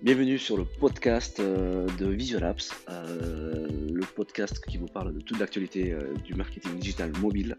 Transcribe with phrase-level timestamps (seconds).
[0.00, 5.20] Bienvenue sur le podcast euh, de Visual Apps, euh, le podcast qui vous parle de
[5.20, 7.56] toute l'actualité euh, du marketing digital mobile.